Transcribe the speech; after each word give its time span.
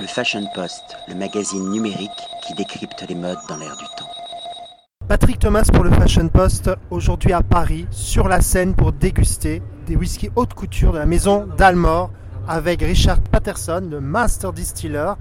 Le 0.00 0.06
Fashion 0.06 0.44
Post, 0.54 0.96
le 1.08 1.16
magazine 1.16 1.70
numérique 1.70 2.10
qui 2.46 2.54
décrypte 2.54 3.04
les 3.08 3.16
modes 3.16 3.38
dans 3.48 3.56
l'air 3.56 3.76
du 3.76 3.84
temps. 3.96 4.08
Patrick 5.08 5.40
Thomas 5.40 5.68
pour 5.72 5.82
le 5.82 5.90
Fashion 5.90 6.28
Post, 6.28 6.70
aujourd'hui 6.90 7.32
à 7.32 7.42
Paris, 7.42 7.84
sur 7.90 8.28
la 8.28 8.40
scène 8.40 8.76
pour 8.76 8.92
déguster 8.92 9.60
des 9.86 9.96
whiskies 9.96 10.30
haute 10.36 10.54
couture 10.54 10.92
de 10.92 10.98
la 10.98 11.06
maison 11.06 11.48
Dalmore 11.56 12.10
avec 12.46 12.82
Richard 12.82 13.20
Patterson, 13.22 13.88
le 13.90 14.00
master 14.00 14.52
distiller. 14.52 15.14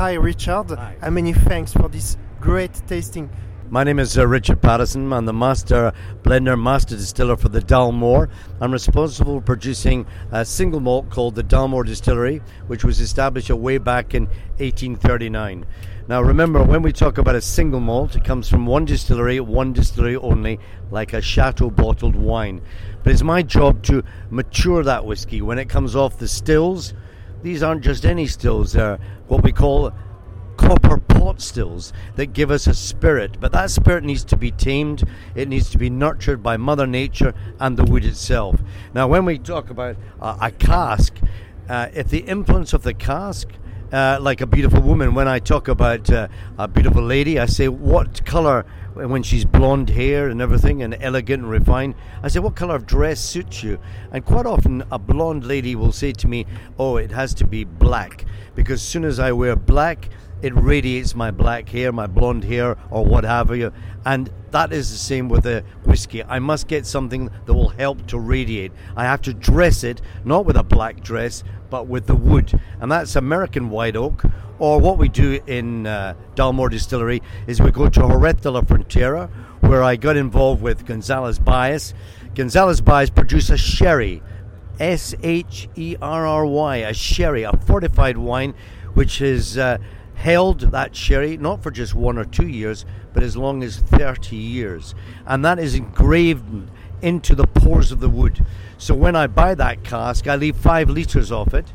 Hi 0.00 0.18
Richard, 0.18 0.76
and 1.02 1.12
many 1.12 1.32
thanks 1.32 1.72
for 1.72 1.88
this 1.88 2.18
great 2.40 2.84
tasting. 2.86 3.28
My 3.68 3.82
name 3.82 3.98
is 3.98 4.16
uh, 4.16 4.24
Richard 4.24 4.62
Paterson. 4.62 5.12
I'm 5.12 5.26
the 5.26 5.32
master 5.32 5.92
blender, 6.22 6.60
master 6.60 6.94
distiller 6.96 7.36
for 7.36 7.48
the 7.48 7.60
Dalmore. 7.60 8.30
I'm 8.60 8.70
responsible 8.70 9.40
for 9.40 9.44
producing 9.44 10.06
a 10.30 10.44
single 10.44 10.78
malt 10.78 11.10
called 11.10 11.34
the 11.34 11.42
Dalmore 11.42 11.84
Distillery, 11.84 12.42
which 12.68 12.84
was 12.84 13.00
established 13.00 13.50
way 13.50 13.78
back 13.78 14.14
in 14.14 14.26
1839. 14.58 15.66
Now, 16.06 16.22
remember, 16.22 16.62
when 16.62 16.82
we 16.82 16.92
talk 16.92 17.18
about 17.18 17.34
a 17.34 17.40
single 17.40 17.80
malt, 17.80 18.14
it 18.14 18.22
comes 18.22 18.48
from 18.48 18.66
one 18.66 18.84
distillery, 18.84 19.40
one 19.40 19.72
distillery 19.72 20.14
only, 20.14 20.60
like 20.92 21.12
a 21.12 21.20
chateau 21.20 21.68
bottled 21.68 22.14
wine. 22.14 22.62
But 23.02 23.14
it's 23.14 23.24
my 23.24 23.42
job 23.42 23.82
to 23.84 24.04
mature 24.30 24.84
that 24.84 25.04
whiskey. 25.04 25.42
When 25.42 25.58
it 25.58 25.68
comes 25.68 25.96
off 25.96 26.18
the 26.18 26.28
stills, 26.28 26.94
these 27.42 27.64
aren't 27.64 27.82
just 27.82 28.06
any 28.06 28.28
stills, 28.28 28.74
they're 28.74 29.00
what 29.26 29.42
we 29.42 29.50
call 29.50 29.92
copper 30.56 30.98
pot 31.26 31.40
stills 31.40 31.92
that 32.14 32.26
give 32.26 32.52
us 32.52 32.68
a 32.68 32.74
spirit. 32.74 33.36
But 33.40 33.50
that 33.50 33.72
spirit 33.72 34.04
needs 34.04 34.22
to 34.26 34.36
be 34.36 34.52
tamed, 34.52 35.02
it 35.34 35.48
needs 35.48 35.68
to 35.70 35.78
be 35.78 35.90
nurtured 35.90 36.40
by 36.40 36.56
Mother 36.56 36.86
Nature 36.86 37.34
and 37.58 37.76
the 37.76 37.84
wood 37.84 38.04
itself. 38.04 38.60
Now, 38.94 39.08
when 39.08 39.24
we 39.24 39.36
talk 39.36 39.68
about 39.68 39.96
uh, 40.20 40.38
a 40.40 40.52
cask, 40.52 41.18
uh, 41.68 41.88
if 41.92 42.10
the 42.10 42.20
influence 42.20 42.72
of 42.72 42.84
the 42.84 42.94
cask 42.94 43.48
uh, 43.92 44.18
like 44.20 44.40
a 44.40 44.46
beautiful 44.46 44.80
woman. 44.80 45.14
When 45.14 45.28
I 45.28 45.38
talk 45.38 45.68
about 45.68 46.10
uh, 46.10 46.26
a 46.58 46.66
beautiful 46.66 47.04
lady, 47.04 47.38
I 47.38 47.46
say, 47.46 47.68
what 47.68 48.24
color, 48.24 48.66
when 48.94 49.22
she's 49.22 49.44
blonde 49.44 49.90
hair 49.90 50.28
and 50.28 50.42
everything 50.42 50.82
and 50.82 50.96
elegant 51.00 51.44
and 51.44 51.50
refined, 51.50 51.94
I 52.20 52.28
say, 52.28 52.40
what 52.40 52.56
color 52.56 52.74
of 52.74 52.84
dress 52.84 53.20
suits 53.20 53.62
you? 53.62 53.78
And 54.10 54.24
quite 54.24 54.44
often, 54.44 54.82
a 54.90 54.98
blonde 54.98 55.46
lady 55.46 55.76
will 55.76 55.92
say 55.92 56.12
to 56.12 56.26
me, 56.26 56.46
oh, 56.80 56.96
it 56.96 57.12
has 57.12 57.32
to 57.34 57.46
be 57.46 57.62
black. 57.62 58.24
Because 58.56 58.80
as 58.80 58.88
soon 58.88 59.04
as 59.04 59.20
I 59.20 59.30
wear 59.30 59.54
black, 59.54 60.08
it 60.42 60.54
radiates 60.54 61.14
my 61.14 61.30
black 61.30 61.68
hair, 61.68 61.92
my 61.92 62.06
blonde 62.06 62.44
hair, 62.44 62.76
or 62.90 63.04
what 63.04 63.24
have 63.24 63.54
you. 63.56 63.72
And 64.04 64.30
that 64.50 64.72
is 64.72 64.90
the 64.90 64.98
same 64.98 65.28
with 65.28 65.44
the 65.44 65.64
whiskey. 65.84 66.22
I 66.22 66.38
must 66.38 66.68
get 66.68 66.86
something 66.86 67.30
that 67.46 67.54
will 67.54 67.70
help 67.70 68.06
to 68.08 68.18
radiate. 68.18 68.72
I 68.96 69.04
have 69.04 69.22
to 69.22 69.34
dress 69.34 69.82
it, 69.82 70.00
not 70.24 70.44
with 70.44 70.56
a 70.56 70.62
black 70.62 71.00
dress, 71.00 71.42
but 71.70 71.86
with 71.86 72.06
the 72.06 72.14
wood. 72.14 72.58
And 72.80 72.92
that's 72.92 73.16
American 73.16 73.70
white 73.70 73.96
oak. 73.96 74.24
Or 74.58 74.78
what 74.80 74.98
we 74.98 75.08
do 75.08 75.40
in 75.46 75.86
uh, 75.86 76.14
Dalmore 76.34 76.70
Distillery 76.70 77.22
is 77.46 77.60
we 77.60 77.70
go 77.70 77.88
to 77.88 78.00
Jerez 78.00 78.36
de 78.36 78.50
la 78.50 78.62
Frontera, 78.62 79.28
where 79.60 79.82
I 79.82 79.96
got 79.96 80.16
involved 80.16 80.62
with 80.62 80.86
Gonzalez 80.86 81.38
Byass. 81.38 81.92
Gonzalez 82.34 82.80
Byass 82.80 83.14
produce 83.14 83.50
a 83.50 83.56
sherry, 83.56 84.22
S 84.78 85.14
H 85.22 85.68
E 85.74 85.96
R 86.00 86.26
R 86.26 86.46
Y, 86.46 86.76
a 86.76 86.94
sherry, 86.94 87.42
a 87.42 87.52
fortified 87.56 88.18
wine, 88.18 88.54
which 88.94 89.20
is. 89.20 89.56
Uh, 89.58 89.78
held 90.16 90.60
that 90.60 90.96
sherry 90.96 91.36
not 91.36 91.62
for 91.62 91.70
just 91.70 91.94
one 91.94 92.18
or 92.18 92.24
two 92.24 92.48
years, 92.48 92.84
but 93.12 93.22
as 93.22 93.36
long 93.36 93.62
as 93.62 93.78
30 93.78 94.36
years. 94.36 94.94
And 95.26 95.44
that 95.44 95.58
is 95.58 95.74
engraved 95.74 96.70
into 97.02 97.34
the 97.34 97.46
pores 97.46 97.92
of 97.92 98.00
the 98.00 98.08
wood. 98.08 98.44
So 98.78 98.94
when 98.94 99.14
I 99.14 99.26
buy 99.26 99.54
that 99.54 99.84
cask, 99.84 100.26
I 100.26 100.36
leave 100.36 100.56
five 100.56 100.90
litres 100.90 101.30
of 101.30 101.54
it. 101.54 101.72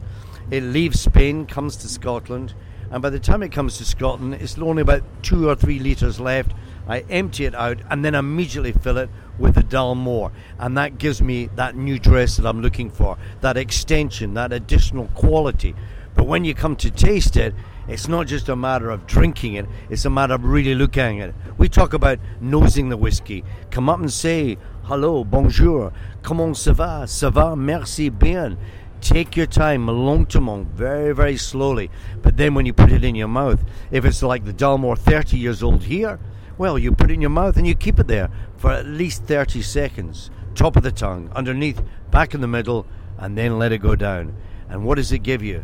It 0.49 0.63
leaves 0.63 0.99
Spain, 0.99 1.45
comes 1.45 1.77
to 1.77 1.87
Scotland, 1.87 2.53
and 2.89 3.01
by 3.01 3.09
the 3.09 3.19
time 3.19 3.41
it 3.41 3.53
comes 3.53 3.77
to 3.77 3.85
Scotland, 3.85 4.33
it's 4.33 4.57
only 4.57 4.81
about 4.81 5.03
two 5.23 5.47
or 5.47 5.55
three 5.55 5.79
litres 5.79 6.19
left. 6.19 6.51
I 6.87 7.05
empty 7.09 7.45
it 7.45 7.55
out 7.55 7.77
and 7.89 8.03
then 8.03 8.15
immediately 8.15 8.73
fill 8.73 8.97
it 8.97 9.09
with 9.39 9.55
the 9.55 9.63
Dalmore, 9.63 10.31
and 10.59 10.77
that 10.77 10.97
gives 10.97 11.21
me 11.21 11.49
that 11.55 11.75
new 11.75 11.97
dress 11.97 12.35
that 12.35 12.45
I'm 12.45 12.61
looking 12.61 12.89
for, 12.89 13.17
that 13.39 13.55
extension, 13.55 14.33
that 14.33 14.51
additional 14.51 15.07
quality. 15.15 15.73
But 16.15 16.27
when 16.27 16.43
you 16.43 16.53
come 16.53 16.75
to 16.77 16.91
taste 16.91 17.37
it, 17.37 17.55
it's 17.87 18.07
not 18.07 18.27
just 18.27 18.49
a 18.49 18.55
matter 18.55 18.89
of 18.89 19.07
drinking 19.07 19.55
it, 19.55 19.65
it's 19.89 20.05
a 20.05 20.09
matter 20.09 20.33
of 20.33 20.45
really 20.45 20.75
looking 20.75 21.21
at 21.21 21.29
it. 21.29 21.35
We 21.57 21.69
talk 21.69 21.93
about 21.93 22.19
nosing 22.39 22.89
the 22.89 22.97
whiskey. 22.97 23.43
Come 23.69 23.89
up 23.89 23.99
and 23.99 24.11
say, 24.11 24.57
hello, 24.83 25.23
bonjour, 25.23 25.91
comment 26.21 26.55
ça 26.55 26.73
va? 26.73 27.05
Ça 27.07 27.31
va, 27.31 27.55
merci 27.55 28.09
bien. 28.09 28.57
Take 29.01 29.35
your 29.35 29.47
time, 29.47 29.87
lentement, 29.87 30.67
very, 30.67 31.13
very 31.13 31.35
slowly. 31.35 31.89
But 32.21 32.37
then 32.37 32.53
when 32.53 32.67
you 32.67 32.73
put 32.73 32.91
it 32.91 33.03
in 33.03 33.15
your 33.15 33.27
mouth, 33.27 33.63
if 33.89 34.05
it's 34.05 34.21
like 34.21 34.45
the 34.45 34.53
Dalmore 34.53 34.97
30 34.97 35.37
years 35.37 35.63
old 35.63 35.83
here, 35.83 36.19
well, 36.57 36.77
you 36.77 36.91
put 36.91 37.09
it 37.09 37.15
in 37.15 37.21
your 37.21 37.31
mouth 37.31 37.57
and 37.57 37.65
you 37.65 37.73
keep 37.73 37.99
it 37.99 38.07
there 38.07 38.29
for 38.57 38.71
at 38.71 38.85
least 38.85 39.23
30 39.23 39.63
seconds. 39.63 40.29
Top 40.53 40.75
of 40.75 40.83
the 40.83 40.91
tongue, 40.91 41.31
underneath, 41.35 41.81
back 42.11 42.35
in 42.35 42.41
the 42.41 42.47
middle, 42.47 42.85
and 43.17 43.35
then 43.35 43.57
let 43.57 43.71
it 43.71 43.79
go 43.79 43.95
down. 43.95 44.35
And 44.69 44.85
what 44.85 44.95
does 44.95 45.11
it 45.11 45.23
give 45.23 45.41
you? 45.41 45.63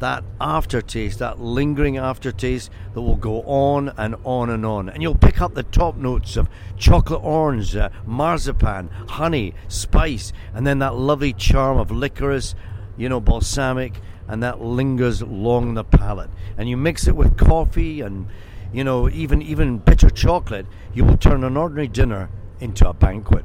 That 0.00 0.24
aftertaste, 0.40 1.18
that 1.18 1.40
lingering 1.40 1.96
aftertaste 1.96 2.70
that 2.94 3.00
will 3.00 3.16
go 3.16 3.42
on 3.42 3.92
and 3.96 4.16
on 4.24 4.50
and 4.50 4.66
on. 4.66 4.88
And 4.88 5.02
you'll 5.02 5.14
pick 5.14 5.40
up 5.40 5.54
the 5.54 5.62
top 5.62 5.96
notes 5.96 6.36
of 6.36 6.48
chocolate 6.76 7.22
orange, 7.22 7.74
uh, 7.74 7.90
marzipan, 8.04 8.88
honey, 9.08 9.54
spice, 9.68 10.32
and 10.54 10.66
then 10.66 10.78
that 10.80 10.94
lovely 10.94 11.32
charm 11.32 11.78
of 11.78 11.90
licorice, 11.90 12.54
you 12.96 13.08
know, 13.08 13.20
balsamic, 13.20 14.00
and 14.28 14.42
that 14.42 14.60
lingers 14.60 15.20
along 15.20 15.74
the 15.74 15.84
palate. 15.84 16.30
And 16.58 16.68
you 16.68 16.76
mix 16.76 17.06
it 17.06 17.16
with 17.16 17.36
coffee 17.36 18.00
and, 18.00 18.26
you 18.72 18.84
know, 18.84 19.08
even, 19.08 19.40
even 19.42 19.78
bitter 19.78 20.10
chocolate, 20.10 20.66
you 20.92 21.04
will 21.04 21.16
turn 21.16 21.44
an 21.44 21.56
ordinary 21.56 21.88
dinner 21.88 22.28
into 22.60 22.88
a 22.88 22.92
banquet. 22.92 23.44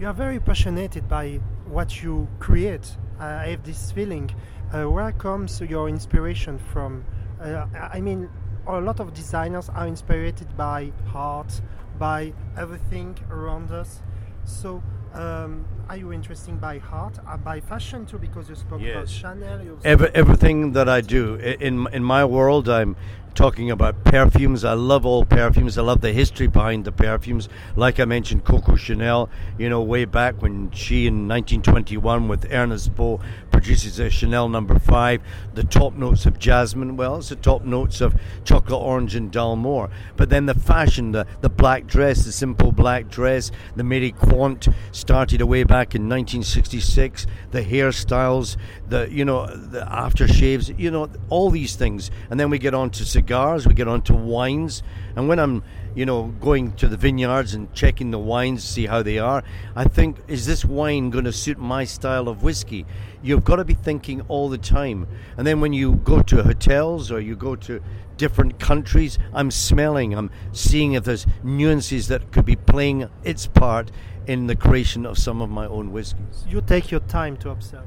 You 0.00 0.06
are 0.06 0.12
very 0.14 0.40
passionate 0.40 1.08
by 1.08 1.40
what 1.68 2.02
you 2.02 2.28
create. 2.38 2.96
I 3.18 3.48
have 3.48 3.64
this 3.64 3.92
feeling 3.92 4.30
uh, 4.72 4.84
where 4.84 5.12
comes 5.12 5.60
your 5.60 5.88
inspiration 5.88 6.58
from? 6.58 7.04
Uh, 7.40 7.66
I 7.74 8.00
mean, 8.00 8.28
a 8.66 8.80
lot 8.80 9.00
of 9.00 9.14
designers 9.14 9.68
are 9.70 9.86
inspired 9.86 10.56
by 10.56 10.92
art, 11.14 11.60
by 11.98 12.32
everything 12.56 13.18
around 13.30 13.70
us. 13.70 14.02
So, 14.44 14.82
um, 15.14 15.64
are 15.88 15.96
you 15.96 16.12
interested 16.12 16.60
by 16.60 16.80
art, 16.92 17.18
uh, 17.26 17.36
by 17.36 17.60
fashion 17.60 18.04
too? 18.04 18.18
Because 18.18 18.48
you 18.48 18.54
spoke 18.54 18.80
yes. 18.80 18.94
about 18.94 19.08
Chanel. 19.08 19.78
Every, 19.84 20.08
everything 20.14 20.72
that 20.72 20.88
I 20.88 21.00
do 21.00 21.36
in 21.36 21.86
in 21.92 22.04
my 22.04 22.24
world, 22.24 22.68
I'm 22.68 22.96
talking 23.38 23.70
about 23.70 24.02
perfumes. 24.02 24.64
I 24.64 24.72
love 24.72 25.06
all 25.06 25.24
perfumes. 25.24 25.78
I 25.78 25.82
love 25.82 26.00
the 26.00 26.12
history 26.12 26.48
behind 26.48 26.84
the 26.84 26.90
perfumes. 26.90 27.48
Like 27.76 28.00
I 28.00 28.04
mentioned, 28.04 28.44
Coco 28.44 28.74
Chanel, 28.74 29.30
you 29.56 29.68
know, 29.68 29.80
way 29.80 30.06
back 30.06 30.42
when 30.42 30.72
she 30.72 31.06
in 31.06 31.28
1921 31.28 32.26
with 32.26 32.50
Ernest 32.50 32.96
Beaux 32.96 33.20
produces 33.52 34.00
a 34.00 34.10
Chanel 34.10 34.48
number 34.48 34.74
no. 34.74 34.80
5, 34.80 35.22
the 35.54 35.62
top 35.62 35.94
notes 35.94 36.26
of 36.26 36.40
jasmine, 36.40 36.96
well, 36.96 37.18
it's 37.18 37.28
the 37.28 37.36
top 37.36 37.64
notes 37.64 38.00
of 38.00 38.20
chocolate 38.44 38.80
orange 38.80 39.14
and 39.14 39.30
Dalmore. 39.30 39.88
But 40.16 40.30
then 40.30 40.46
the 40.46 40.54
fashion, 40.54 41.12
the, 41.12 41.24
the 41.40 41.48
black 41.48 41.86
dress, 41.86 42.24
the 42.24 42.32
simple 42.32 42.72
black 42.72 43.08
dress, 43.08 43.52
the 43.76 43.84
Mary 43.84 44.10
Quant 44.10 44.66
started 44.90 45.40
away 45.40 45.62
back 45.62 45.77
in 45.94 46.08
1966, 46.08 47.26
the 47.50 47.62
hairstyles, 47.62 48.56
the, 48.88 49.08
you 49.10 49.24
know, 49.24 49.46
the 49.46 49.80
aftershaves, 49.80 50.76
you 50.78 50.90
know, 50.90 51.08
all 51.28 51.50
these 51.50 51.76
things. 51.76 52.10
And 52.30 52.38
then 52.38 52.50
we 52.50 52.58
get 52.58 52.74
on 52.74 52.90
to 52.90 53.04
cigars, 53.04 53.66
we 53.66 53.74
get 53.74 53.88
on 53.88 54.02
to 54.02 54.14
wines, 54.14 54.82
and 55.16 55.28
when 55.28 55.38
I'm, 55.38 55.62
you 55.94 56.06
know, 56.06 56.34
going 56.40 56.72
to 56.76 56.86
the 56.86 56.96
vineyards 56.96 57.54
and 57.54 57.72
checking 57.74 58.10
the 58.10 58.18
wines, 58.18 58.62
see 58.62 58.86
how 58.86 59.02
they 59.02 59.18
are, 59.18 59.42
I 59.74 59.84
think, 59.84 60.18
is 60.28 60.46
this 60.46 60.64
wine 60.64 61.10
going 61.10 61.24
to 61.24 61.32
suit 61.32 61.58
my 61.58 61.84
style 61.84 62.28
of 62.28 62.42
whiskey? 62.42 62.86
You've 63.22 63.44
got 63.44 63.56
to 63.56 63.64
be 63.64 63.74
thinking 63.74 64.20
all 64.28 64.48
the 64.48 64.58
time. 64.58 65.08
And 65.36 65.46
then 65.46 65.60
when 65.60 65.72
you 65.72 65.96
go 65.96 66.22
to 66.22 66.44
hotels 66.44 67.10
or 67.10 67.20
you 67.20 67.34
go 67.34 67.56
to 67.56 67.82
different 68.16 68.60
countries, 68.60 69.18
I'm 69.32 69.50
smelling, 69.50 70.14
I'm 70.14 70.30
seeing 70.52 70.92
if 70.92 71.04
there's 71.04 71.26
nuances 71.42 72.08
that 72.08 72.30
could 72.30 72.44
be 72.44 72.56
playing 72.56 73.08
its 73.24 73.46
part 73.46 73.90
in 74.28 74.46
the 74.46 74.54
creation 74.54 75.06
of 75.06 75.18
some 75.18 75.40
of 75.40 75.48
my 75.48 75.66
own 75.66 75.90
whiskies. 75.90 76.44
You 76.46 76.60
take 76.60 76.90
your 76.90 77.00
time 77.00 77.36
to 77.38 77.50
observe. 77.50 77.86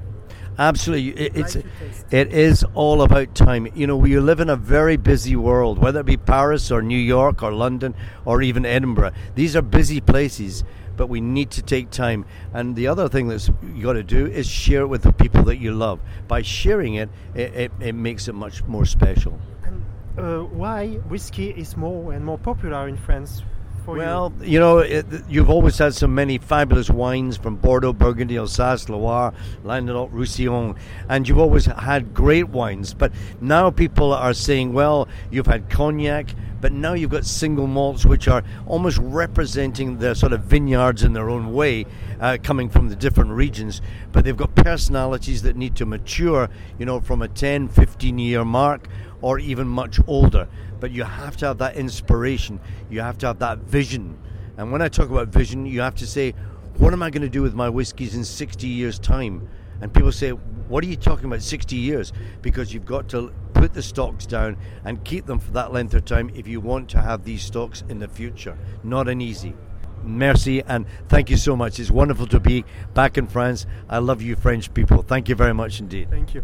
Absolutely, 0.58 1.12
it, 1.12 1.38
it's 1.38 1.56
it 2.12 2.34
is 2.34 2.66
all 2.74 3.04
about 3.04 3.34
time. 3.36 3.68
You 3.74 3.88
know, 3.88 3.96
we 3.96 4.20
live 4.20 4.42
in 4.42 4.50
a 4.50 4.58
very 4.58 4.98
busy 4.98 5.36
world, 5.36 5.78
whether 5.78 6.02
it 6.02 6.06
be 6.06 6.18
Paris 6.18 6.72
or 6.72 6.82
New 6.82 6.98
York 6.98 7.42
or 7.42 7.54
London 7.54 7.96
or 8.26 8.42
even 8.42 8.66
Edinburgh. 8.66 9.14
These 9.36 9.56
are 9.56 9.62
busy 9.62 10.02
places, 10.02 10.66
but 10.98 11.08
we 11.08 11.22
need 11.22 11.52
to 11.52 11.62
take 11.62 11.90
time. 11.90 12.26
And 12.54 12.76
the 12.76 12.88
other 12.88 13.08
thing 13.08 13.30
that 13.30 13.50
you 13.74 13.84
got 13.84 13.94
to 13.94 14.04
do 14.04 14.26
is 14.26 14.46
share 14.46 14.82
it 14.82 14.88
with 14.88 15.04
the 15.04 15.14
people 15.14 15.44
that 15.44 15.58
you 15.58 15.74
love. 15.74 16.00
By 16.28 16.42
sharing 16.42 16.96
it, 16.96 17.10
it, 17.34 17.54
it, 17.54 17.72
it 17.80 17.94
makes 17.96 18.28
it 18.28 18.34
much 18.34 18.64
more 18.66 18.86
special. 18.86 19.40
And 19.64 19.84
uh, 20.18 20.40
why 20.44 20.96
whiskey 21.08 21.52
is 21.52 21.78
more 21.78 22.12
and 22.12 22.26
more 22.26 22.38
popular 22.38 22.88
in 22.90 22.98
France? 22.98 23.44
For 23.84 23.98
well, 23.98 24.34
you? 24.42 24.60
know, 24.60 24.80
it, 24.80 25.06
you've 25.30 25.50
always 25.50 25.78
had 25.78 25.94
so 25.94 26.08
many 26.08 26.38
fabulous 26.38 26.90
wines 26.90 27.38
from 27.38 27.56
Bordeaux, 27.56 27.94
Burgundy, 27.94 28.38
Alsace, 28.38 28.90
Loire, 28.90 29.34
Languedoc, 29.64 30.10
Roussillon, 30.12 30.76
and 31.10 31.28
you've 31.28 31.40
always 31.40 31.66
had 31.66 32.14
great 32.14 32.50
wines. 32.50 32.94
But 32.94 33.12
now 33.40 33.72
people 33.72 34.14
are 34.14 34.34
saying, 34.34 34.74
well, 34.74 35.08
you've 35.30 35.48
had 35.48 35.70
cognac, 35.70 36.34
but 36.62 36.72
now 36.72 36.94
you've 36.94 37.10
got 37.10 37.26
single 37.26 37.68
malts 37.68 38.06
which 38.06 38.28
are 38.28 38.44
almost 38.68 39.00
representing 39.00 39.98
the 39.98 40.14
sort 40.14 40.32
of 40.32 40.42
vineyards 40.44 41.04
in 41.04 41.14
their 41.14 41.30
own 41.30 41.52
way, 41.54 41.86
uh, 42.20 42.38
coming 42.44 42.70
from 42.70 42.90
the 42.90 42.96
different 42.96 43.32
regions. 43.32 43.82
But 44.12 44.26
they've 44.26 44.38
got 44.38 44.54
personalities 44.56 45.42
that 45.42 45.56
need 45.56 45.76
to 45.78 45.86
mature, 45.86 46.50
you 46.78 46.86
know, 46.86 47.02
from 47.02 47.22
a 47.22 47.28
10, 47.28 47.68
15 47.68 48.20
year 48.20 48.46
mark 48.46 48.88
or 49.22 49.40
even 49.40 49.68
much 49.68 50.00
older. 50.08 50.48
But 50.80 50.92
you 50.92 51.04
have 51.04 51.38
to 51.38 51.48
have 51.48 51.58
that 51.60 51.76
inspiration, 51.76 52.60
you 52.90 53.02
have 53.02 53.18
to 53.20 53.28
have 53.28 53.40
that 53.40 53.60
vision. 53.60 54.18
And 54.58 54.72
when 54.72 54.82
I 54.82 54.90
talk 54.90 55.10
about 55.10 55.30
vision, 55.30 55.66
you 55.66 55.82
have 55.82 55.96
to 55.96 56.08
say, 56.08 56.34
what 56.78 56.94
am 56.94 57.04
I 57.04 57.10
going 57.10 57.22
to 57.22 57.30
do 57.30 57.42
with 57.42 57.54
my 57.54 57.70
whiskies 57.70 58.16
in 58.16 58.24
60 58.24 58.68
years' 58.68 59.00
time? 59.00 59.48
And 59.82 59.94
people 59.94 60.12
say, 60.12 60.32
what 60.32 60.84
are 60.84 60.88
you 60.88 60.96
talking 60.96 61.26
about 61.26 61.42
60 61.42 61.76
years? 61.76 62.14
Because 62.42 62.74
you've 62.74 62.86
got 62.86 63.10
to 63.10 63.34
put 63.54 63.74
the 63.74 63.82
stocks 63.82 64.26
down 64.26 64.58
and 64.86 65.04
keep 65.04 65.26
them 65.26 65.40
for 65.40 65.52
that 65.52 65.74
length 65.74 65.94
of 65.94 66.06
time 66.06 66.32
if 66.34 66.48
you 66.48 66.62
want 66.62 66.90
to 66.90 67.02
have 67.02 67.24
these 67.24 67.44
stocks 67.44 67.84
in 67.90 68.00
the 68.00 68.08
future. 68.08 68.58
Not 68.84 69.08
an 69.08 69.22
easy. 69.22 69.54
Merci 70.04 70.64
and 70.64 70.86
thank 71.10 71.30
you 71.30 71.38
so 71.38 71.56
much. 71.56 71.80
It's 71.80 71.92
wonderful 71.92 72.28
to 72.28 72.40
be 72.40 72.66
back 72.94 73.18
in 73.18 73.28
France. 73.28 73.66
I 73.90 74.00
love 74.00 74.22
you, 74.22 74.36
French 74.36 74.74
people. 74.74 75.04
Thank 75.04 75.30
you 75.30 75.36
very 75.36 75.54
much 75.54 75.80
indeed. 75.80 76.10
Thank 76.10 76.34
you. 76.34 76.44